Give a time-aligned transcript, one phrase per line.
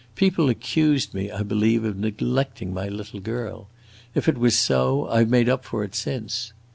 [0.15, 3.67] People accused me, I believe, of neglecting my little girl;
[4.15, 6.53] if it was so, I 've made up for it since.